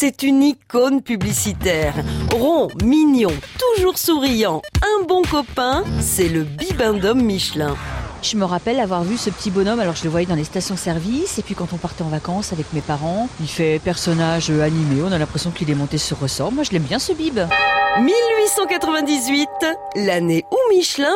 [0.00, 1.92] c'est une icône publicitaire.
[2.32, 7.76] Rond, mignon, toujours souriant, un bon copain, c'est le bibendum Michelin.
[8.22, 11.38] Je me rappelle avoir vu ce petit bonhomme, alors je le voyais dans les stations-service,
[11.38, 15.12] et puis quand on partait en vacances avec mes parents, il fait personnage animé, on
[15.12, 16.50] a l'impression qu'il est monté sur ressort.
[16.50, 17.38] Moi je l'aime bien ce bib.
[17.98, 19.48] 1898,
[19.96, 21.12] l'année où Michelin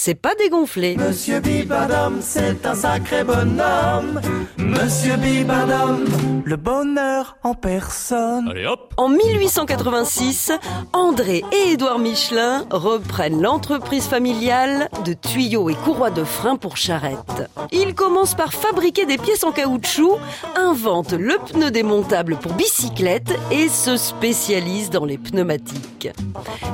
[0.00, 0.96] c'est pas dégonflé.
[0.96, 4.20] Monsieur Bibadom, c'est un sacré bonhomme.
[4.56, 6.04] Monsieur Bibadom,
[6.44, 8.48] le bonheur en personne.
[8.48, 10.52] Allez hop En 1886,
[10.92, 17.50] André et Édouard Michelin reprennent l'entreprise familiale de tuyaux et courroies de frein pour charrettes.
[17.72, 20.16] Ils commencent par fabriquer des pièces en caoutchouc,
[20.54, 26.10] inventent le pneu démontable pour bicyclette et se spécialisent dans les pneumatiques.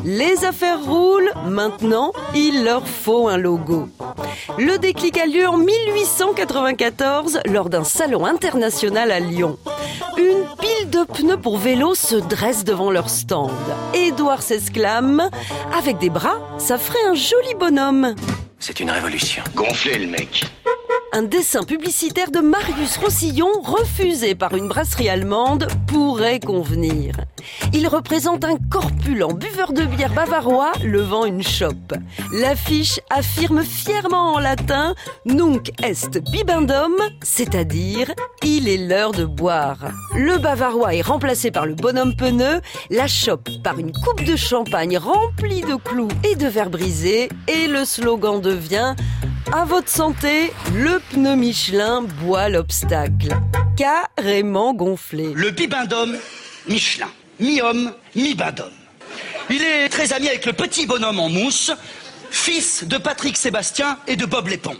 [0.04, 3.88] Les affaires roulent, maintenant il leur faut un logo.
[4.58, 9.58] Le déclic a lieu en 1894 lors d'un salon international à Lyon.
[10.16, 13.50] Une pile de pneus pour vélo se dresse devant leur stand.
[13.94, 15.28] Édouard s'exclame
[15.76, 18.14] Avec des bras, ça ferait un joli bonhomme.
[18.58, 19.42] C'est une révolution.
[19.54, 20.44] Gonflez le mec
[21.14, 27.14] un dessin publicitaire de Marius Rossillon refusé par une brasserie allemande pourrait convenir.
[27.72, 31.94] Il représente un corpulent buveur de bière bavarois levant une chope.
[32.32, 38.10] L'affiche affirme fièrement en latin Nunc est bibendum, c'est-à-dire
[38.42, 39.92] il est l'heure de boire.
[40.16, 44.98] Le bavarois est remplacé par le bonhomme peneux, la chope par une coupe de champagne
[44.98, 48.96] remplie de clous et de verres brisés, et le slogan devient
[49.52, 53.28] à votre santé, le pneu Michelin boit l'obstacle.
[53.76, 55.32] Carrément gonflé.
[55.34, 56.16] Le bibendum
[56.68, 57.08] Michelin.
[57.40, 58.72] Mi-homme, mi-bindhomme.
[59.50, 61.72] Il est très ami avec le petit bonhomme en mousse,
[62.30, 64.76] fils de Patrick Sébastien et de Bob l'éponge.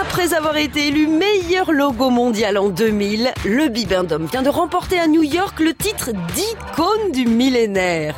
[0.00, 5.06] Après avoir été élu meilleur logo mondial en 2000, le Bibendum vient de remporter à
[5.06, 8.16] New York le titre d'icône du millénaire.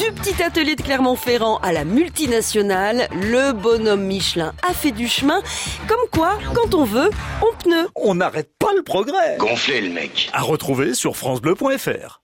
[0.00, 5.42] Du petit atelier de Clermont-Ferrand à la multinationale, le bonhomme Michelin a fait du chemin.
[5.86, 7.10] Comme quoi, quand on veut,
[7.42, 7.86] on pneu.
[7.96, 10.30] On n'arrête pas le progrès Gonflez le mec.
[10.32, 12.18] À retrouver sur francebleu.fr